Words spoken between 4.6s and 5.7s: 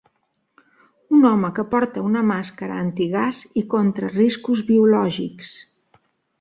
biològics